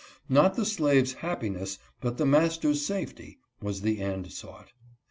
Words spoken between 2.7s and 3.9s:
safety, was